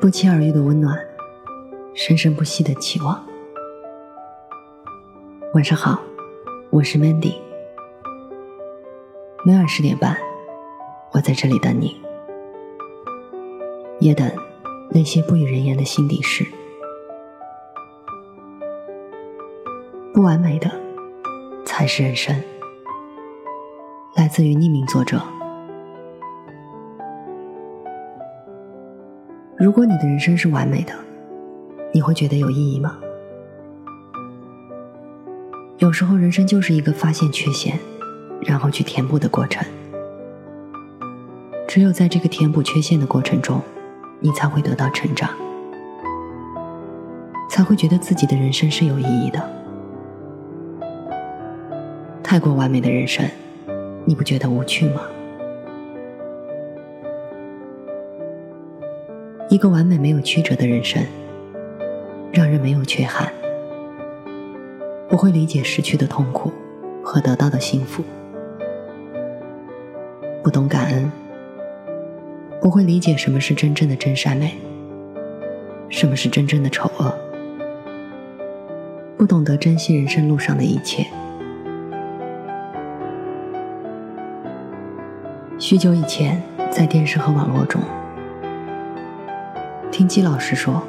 [0.00, 0.96] 不期而遇的温暖，
[1.92, 3.26] 生生不息的期望。
[5.54, 6.00] 晚上好，
[6.70, 7.34] 我是 Mandy。
[9.44, 10.16] 每晚十点半，
[11.10, 12.00] 我在这里等你，
[13.98, 14.30] 也等
[14.88, 16.46] 那些不与人言的心底事。
[20.14, 20.70] 不完美的
[21.64, 22.40] 才是人生。
[24.14, 25.20] 来自于匿名作者。
[29.58, 30.92] 如果你的人生是完美的，
[31.92, 32.96] 你会觉得有意义吗？
[35.78, 37.76] 有时候，人生就是一个发现缺陷，
[38.40, 39.66] 然后去填补的过程。
[41.66, 43.60] 只有在这个填补缺陷的过程中，
[44.20, 45.30] 你才会得到成长，
[47.50, 49.42] 才会觉得自己的人生是有意义的。
[52.22, 53.28] 太过完美的人生，
[54.04, 55.02] 你不觉得无趣吗？
[59.50, 61.02] 一个完美没有曲折的人生，
[62.30, 63.32] 让人没有缺憾，
[65.08, 66.52] 不会理解失去的痛苦
[67.02, 68.04] 和得到的幸福，
[70.42, 71.10] 不懂感恩，
[72.60, 74.52] 不会理解什么是真正的真善美，
[75.88, 77.10] 什么是真正的丑恶，
[79.16, 81.06] 不懂得珍惜人生路上的一切。
[85.58, 87.80] 许久以前，在电视和网络中。
[89.90, 90.82] 听季老师说，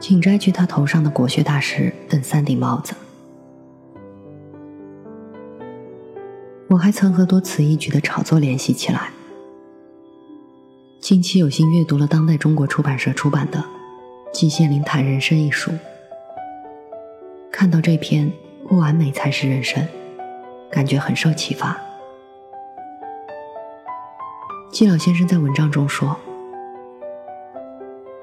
[0.00, 2.94] 请摘去他头上的国学大师等三顶帽子。
[6.68, 9.10] 我还曾和多此一举的炒作联系起来。
[11.00, 13.58] 近期有幸阅读了当代中国出版社出版的
[14.32, 15.70] 《季羡林谈人生》一书，
[17.52, 18.32] 看到这篇
[18.66, 19.86] “不完美才是人生”，
[20.70, 21.78] 感觉很受启发。
[24.72, 26.16] 季老先生在文章中说。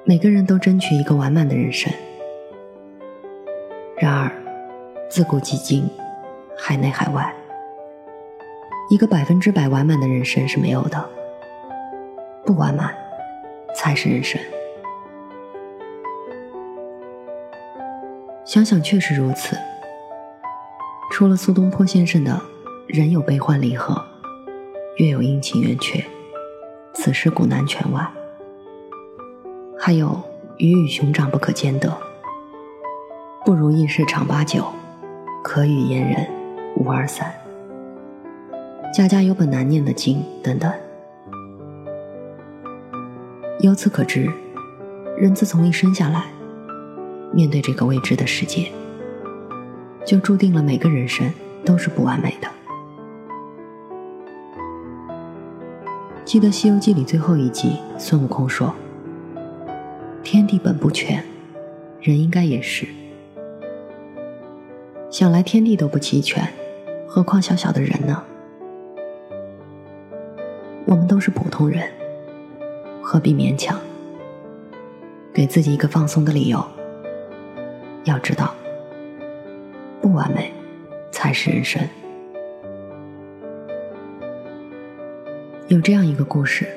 [0.10, 1.94] 每个人都争取一个完满的人生，
[3.96, 4.32] 然而，
[5.08, 5.88] 自古及今，
[6.58, 7.32] 海内海外，
[8.90, 11.08] 一个百分之百完满的人生是没有的。
[12.44, 12.92] 不完满，
[13.76, 14.42] 才是人生。
[18.44, 19.56] 想想确实如此。
[21.12, 22.42] 除了苏东坡先生的
[22.90, 24.04] “人有悲欢离合，
[24.98, 26.04] 月有阴晴圆缺，
[26.96, 28.12] 此事古难全”外，
[29.82, 30.22] 还有
[30.58, 31.90] 鱼与熊掌不可兼得，
[33.46, 34.66] 不如意事常八九，
[35.42, 36.28] 可与言人
[36.76, 37.34] 无二三。
[38.94, 40.70] 家家有本难念的经等等。
[43.62, 44.30] 由此可知，
[45.18, 46.26] 人自从一生下来，
[47.32, 48.70] 面对这个未知的世界，
[50.06, 51.32] 就注定了每个人生
[51.64, 52.50] 都是不完美的。
[56.26, 58.76] 记得《西游记》里最后一集，孙悟空说。
[60.32, 61.24] 天地本不全，
[62.00, 62.86] 人应该也是。
[65.10, 66.48] 想来天地都不齐全，
[67.08, 68.24] 何况小小的人呢？
[70.86, 71.90] 我们都是普通人，
[73.02, 73.76] 何必勉强？
[75.34, 76.64] 给自己一个放松的理由。
[78.04, 78.54] 要知道，
[80.00, 80.54] 不完美
[81.10, 81.82] 才是人生。
[85.70, 86.70] 有这样一个故事。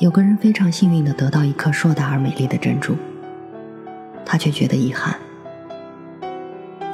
[0.00, 2.96] 有个人非常幸运的得到一颗硕大而美丽的珍珠，
[4.24, 5.14] 他却觉得遗憾，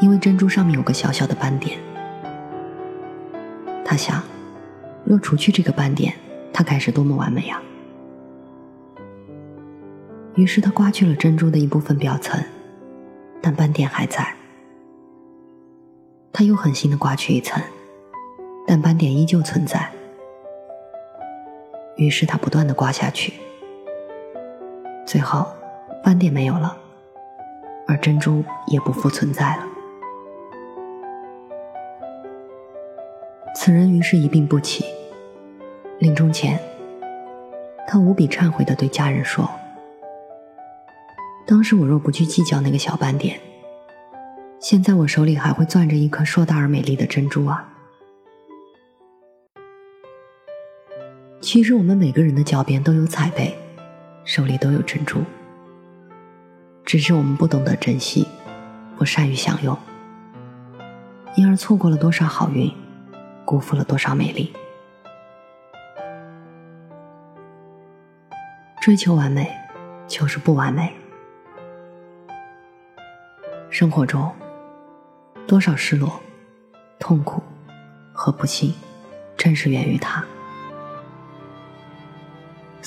[0.01, 1.79] 因为珍珠上面有个小小的斑点。
[3.85, 4.21] 他想，
[5.05, 6.15] 若除去这个斑点，
[6.53, 7.63] 它该是多么完美啊！
[10.35, 12.43] 于是他刮去了珍珠的一部分表层，
[13.41, 14.35] 但斑点还在。
[16.33, 17.63] 他又狠心的刮去一层，
[18.67, 19.93] 但斑点依旧存在。
[21.97, 23.33] 于是他不断的刮下去，
[25.07, 25.47] 最后
[26.05, 26.77] 斑点没有了，
[27.89, 29.63] 而珍珠也不复存在了。
[33.55, 34.85] 此人于是一病不起，
[35.99, 36.61] 临终前，
[37.87, 39.49] 他无比忏悔的对家人说
[41.49, 43.41] ：“当时我若不去计较那个小斑点，
[44.61, 47.73] 现在我手里还会攥着一颗硕大而美丽的珍珠啊。”
[51.47, 53.57] 其实我们每个人的脚边都有彩贝，
[54.25, 55.23] 手里都有珍珠，
[56.85, 58.27] 只是我们不懂得珍惜，
[58.97, 59.79] 不善于享用，
[61.37, 62.69] 因而错过了多少好运，
[63.45, 64.53] 辜负了多少美丽。
[68.81, 69.49] 追求完美，
[70.09, 70.93] 就是不完美。
[73.71, 74.35] 生活中，
[75.47, 76.21] 多少失落、
[76.99, 77.41] 痛苦
[78.13, 78.75] 和不幸，
[79.37, 80.25] 正是源于它。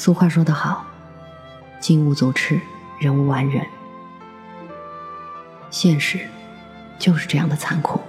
[0.02, 0.86] 俗话说得好，
[1.82, 2.58] 金无足赤，
[3.00, 3.66] 人无完人。
[5.70, 6.26] 现实
[6.98, 8.00] 就是这样的残酷。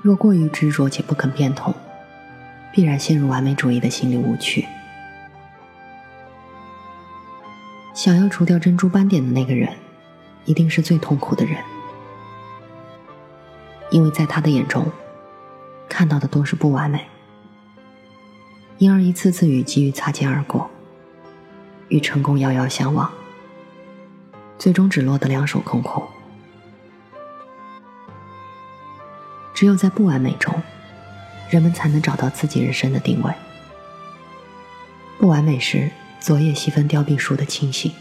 [0.00, 1.74] 若过于执着且不肯变通，
[2.72, 4.66] 必然陷入完美主义的心理误区。
[7.92, 9.68] 想要除掉珍珠斑点的那个人，
[10.46, 11.62] 一定是最痛苦的人，
[13.90, 14.90] 因为在他的眼中，
[15.90, 17.06] 看到的都是不完美，
[18.78, 20.68] 因而一次次与机遇擦肩而过，
[21.88, 23.10] 与成功遥遥相望，
[24.58, 26.02] 最终只落得两手空空。
[29.54, 30.60] 只有在不完美中，
[31.48, 33.32] 人们才能找到自己人生的定位。
[35.18, 35.88] 不完美时，
[36.18, 37.92] 昨夜西风凋敝树的清醒；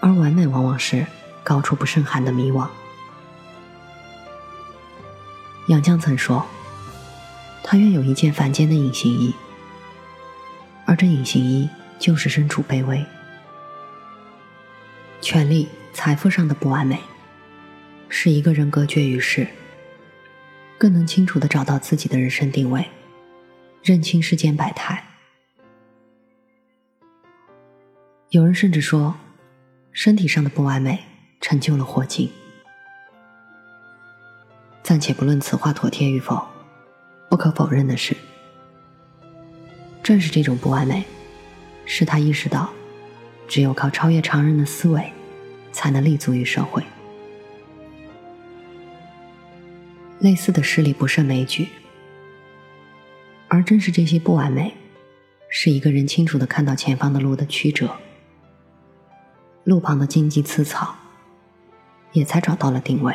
[0.00, 1.04] 而完美往往是
[1.42, 2.68] 高处不胜寒的迷惘。
[5.66, 6.46] 杨绛曾说
[7.68, 9.34] ：“他愿有一件凡间的隐形衣，
[10.84, 11.68] 而这隐形衣
[11.98, 13.04] 就是身处卑微、
[15.20, 16.96] 权力、财富上的不完美。”
[18.08, 19.48] 使一个人隔绝于世，
[20.78, 22.88] 更能清楚的找到自己的人生定位，
[23.82, 25.04] 认清世间百态。
[28.30, 29.16] 有人甚至说，
[29.90, 31.04] 身体上的不完美
[31.40, 32.30] 成就了霍金。
[34.84, 36.46] 暂且不论此话妥帖与否，
[37.28, 38.16] 不可否认的是，
[40.02, 41.04] 正是这种不完美，
[41.84, 42.70] 使他意识到，
[43.48, 45.12] 只有靠超越常人的思维，
[45.72, 46.82] 才能立足于社会。
[50.20, 51.68] 类似的事例不胜枚举，
[53.48, 54.72] 而正是这些不完美，
[55.50, 57.90] 使一个人清楚的看到前方的路的曲折，
[59.64, 60.94] 路旁的荆棘刺草，
[62.12, 63.14] 也才找到了定位。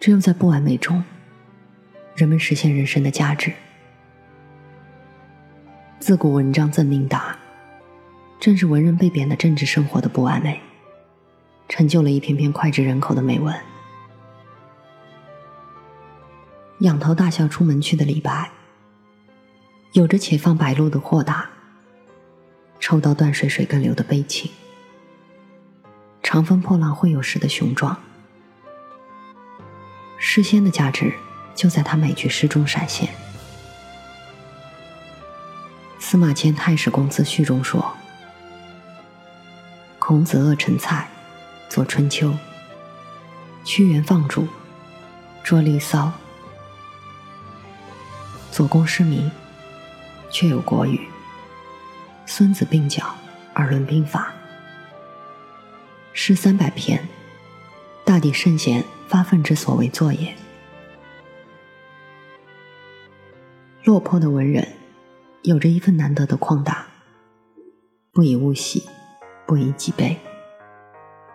[0.00, 1.02] 只有在不完美中，
[2.14, 3.52] 人们实现人生的价值。
[5.98, 7.36] 自古文章赠命达，
[8.38, 10.60] 正是文人被贬的政治生活的不完美。
[11.68, 13.54] 成就了一篇篇脍炙人口的美文。
[16.80, 18.50] 仰头大笑出门去的李白，
[19.92, 21.50] 有着且放白鹿的豁达，
[22.78, 24.50] 抽刀断水水更流的悲情，
[26.22, 27.98] 长风破浪会有时的雄壮。
[30.38, 31.12] 诗仙的价值
[31.52, 33.08] 就在他每句诗中闪现。
[35.98, 37.92] 司马迁《太史公自序》中说
[39.98, 41.08] ：“孔子恶陈蔡。”
[41.68, 42.28] 作《春秋》，
[43.64, 44.46] 屈原放逐，
[45.42, 46.12] 捉离骚；
[48.52, 49.28] 左公失明，
[50.30, 51.00] 却有国语；
[52.26, 53.12] 孙子并脚，
[53.54, 54.32] 而论兵法。
[56.12, 57.08] 诗三百篇，
[58.04, 60.34] 大抵圣贤发愤之所为作也。
[63.84, 64.68] 落魄的文人，
[65.42, 66.86] 有着一份难得的旷达，
[68.12, 68.86] 不以物喜，
[69.46, 70.18] 不以己悲。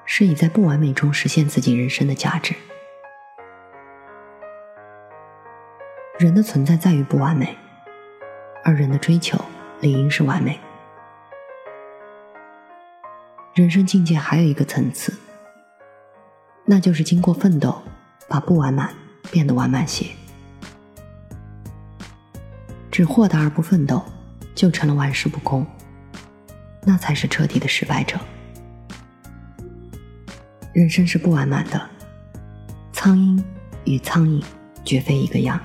[0.05, 2.53] 是以在不完美中实现自己人生的价值。
[6.19, 7.57] 人的存在在于不完美，
[8.63, 9.39] 而人的追求
[9.79, 10.59] 理应是完美。
[13.55, 15.17] 人生境界还有一个层次，
[16.65, 17.81] 那就是经过奋斗，
[18.27, 18.93] 把不完满
[19.31, 20.05] 变得完满些。
[22.89, 24.03] 只豁达而不奋斗，
[24.55, 25.65] 就成了玩世不恭，
[26.83, 28.19] 那才是彻底的失败者。
[30.73, 31.89] 人生是不完满的，
[32.91, 33.43] 苍蝇
[33.85, 34.43] 与苍蝇
[34.85, 35.59] 绝非一个样。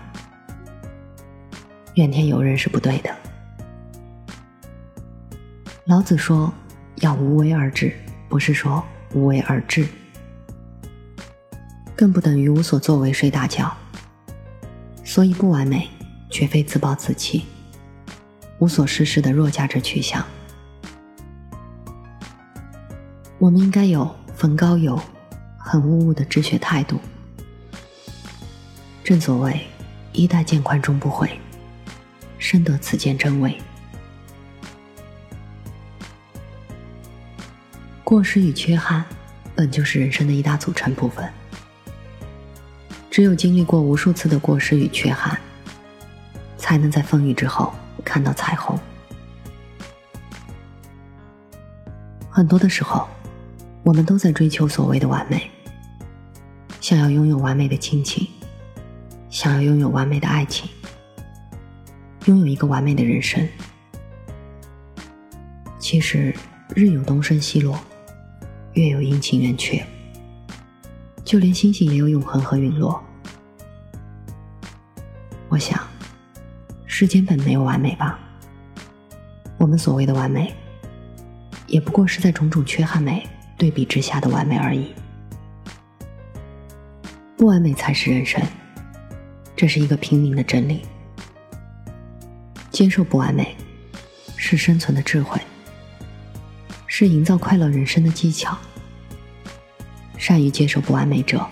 [1.94, 3.14] 怨天尤人是不对的。
[5.84, 6.52] 老子说
[6.96, 7.94] 要无为而治，
[8.28, 9.86] 不是说无为而治，
[11.98, 13.76] 更不等于无所作为睡大觉。
[15.04, 15.90] 所以不完美
[16.30, 17.44] 绝非自暴自弃，
[18.60, 20.24] 无所事事的弱价值取向。
[23.38, 24.16] 我们应该有。
[24.38, 24.96] 逢高友，
[25.58, 27.00] 很务务的治学态度。
[29.02, 29.66] 正所谓，
[30.12, 31.40] 衣带渐宽终不悔，
[32.38, 33.58] 深得此间真味。
[38.04, 39.04] 过失与缺憾，
[39.56, 41.28] 本就是人生的一大组成部分。
[43.18, 45.36] 只有经历过无数次的过失与缺憾，
[46.56, 48.78] 才能在风雨之后看到彩虹。
[52.30, 53.08] 很多的时候。
[53.82, 55.50] 我们都在追求所谓的完美，
[56.80, 58.28] 想要拥有完美的亲情，
[59.30, 60.70] 想要拥有完美的爱情，
[62.26, 63.48] 拥有一个完美的人生。
[65.80, 66.32] 其实，
[66.76, 67.80] 日有东升西落，
[68.74, 69.84] 月有阴晴圆缺，
[71.24, 73.02] 就连星星也有永恒和陨落。
[75.58, 75.76] 我想，
[76.86, 78.16] 世间本没有完美吧？
[79.58, 80.54] 我们所谓的完美，
[81.66, 84.94] 也不过是在种种缺憾美对比之下的完美而已。
[87.36, 88.40] 不完美才是人生，
[89.56, 90.82] 这是一个平民的真理。
[92.70, 93.56] 接受不完美，
[94.36, 95.40] 是生存的智慧，
[96.86, 98.56] 是营造快乐人生的技巧。
[100.16, 101.44] 善于接受不完美者，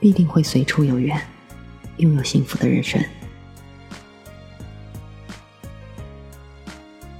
[0.00, 1.16] 必定会随处有缘，
[1.98, 3.02] 拥有幸福的人生。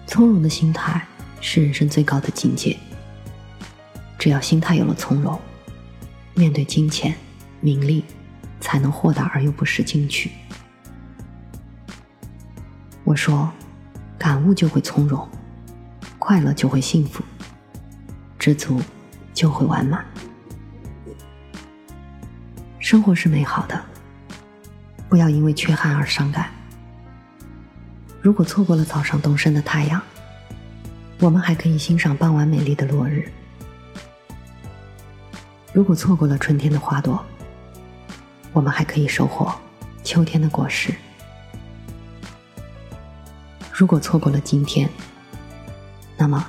[0.06, 1.06] 从容的心态
[1.40, 2.78] 是人生最高的境界。
[4.18, 5.38] 只要心态有了从容，
[6.34, 7.14] 面对金钱、
[7.60, 8.02] 名利，
[8.58, 10.30] 才能豁达而又不失进取。
[13.04, 13.52] 我说，
[14.18, 15.28] 感悟就会从容，
[16.18, 17.22] 快乐就会幸福，
[18.38, 18.80] 知足
[19.34, 20.02] 就会完满。
[22.78, 23.84] 生活是美好的，
[25.14, 26.50] 不要因为缺憾而伤感。
[28.20, 30.02] 如果错过了早上东升的太阳，
[31.20, 33.22] 我们还可以欣赏傍晚美丽的落日；
[35.72, 37.24] 如果错过了春天的花朵，
[38.52, 39.54] 我们还可以收获
[40.02, 40.92] 秋天的果实；
[43.72, 44.90] 如果错过了今天，
[46.16, 46.44] 那么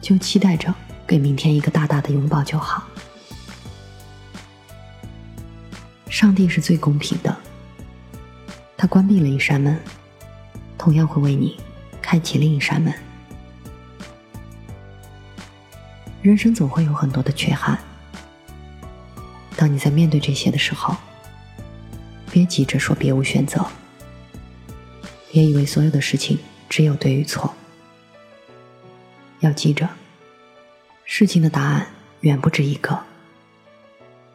[0.00, 0.74] 就期待着
[1.06, 2.84] 给明天一个大大的拥抱就好。
[6.08, 7.36] 上帝是最公平的，
[8.80, 9.78] 他关闭了一扇门。
[10.78, 11.60] 同样会为你
[12.00, 12.90] 开启另一扇门。
[16.22, 17.78] 人生总会有很多的缺憾，
[19.54, 20.96] 当你在面对这些的时候，
[22.32, 23.66] 别急着说别无选择，
[25.30, 27.54] 别以为所有的事情只有对与错。
[29.40, 29.86] 要记着，
[31.04, 31.86] 事情的答案
[32.20, 32.98] 远不止一个，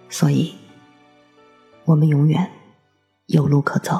[0.07, 0.53] 所以，
[1.85, 2.51] 我们永远
[3.25, 3.99] 有路可走。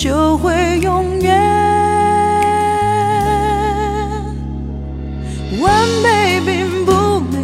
[0.00, 1.38] 就会永远
[5.60, 7.36] 完美并不美，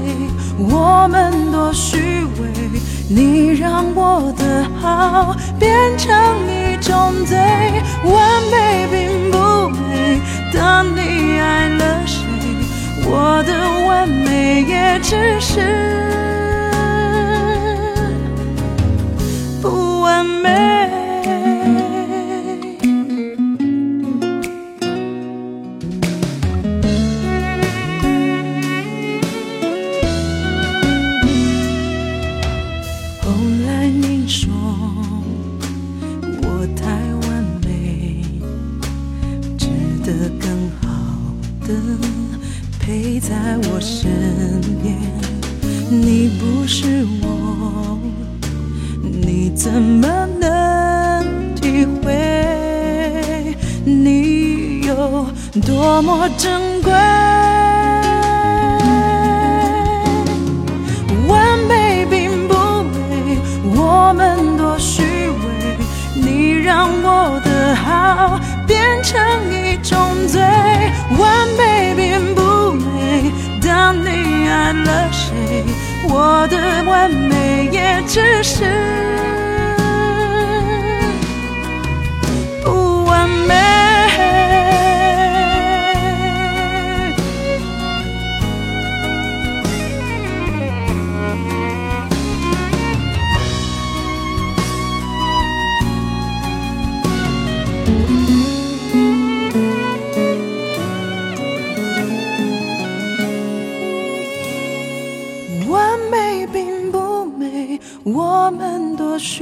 [0.56, 1.98] 我们多虚
[2.40, 2.48] 伪。
[3.10, 6.10] 你让我的好变成
[6.48, 7.36] 一种罪，
[8.04, 10.18] 完美并不美。
[10.54, 12.24] 当你爱了谁？
[13.04, 13.52] 我的
[13.86, 15.60] 完美也只是
[55.60, 56.92] 多么珍贵？
[61.28, 63.38] 完美并不美，
[63.74, 65.76] 我们多虚伪，
[66.14, 69.18] 你让我的好变成
[69.50, 69.98] 一种
[70.28, 70.40] 罪。
[71.18, 73.32] 完美并不美。
[73.62, 75.64] 当你爱了谁，
[76.08, 79.35] 我的完美也只是。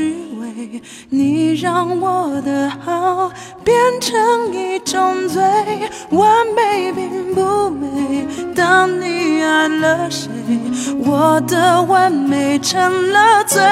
[0.05, 3.31] 虚伪，你让我的好
[3.65, 5.43] 变成一种罪。
[6.11, 10.29] 完美并不美，当你爱了谁，
[10.99, 13.63] 我的完美成了罪。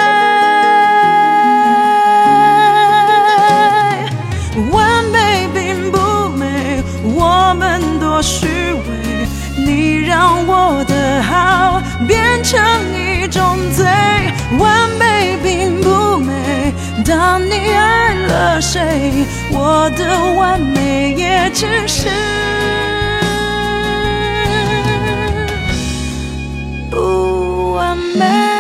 [4.71, 5.99] 完美并不
[6.39, 6.83] 美，
[7.15, 9.27] 我们多虚伪，
[9.67, 12.59] 你让我的好变成
[12.95, 13.43] 一种
[13.77, 13.85] 罪。
[14.59, 15.39] 完美
[18.63, 22.09] 谁我的完美也只是
[26.89, 28.52] 不完美。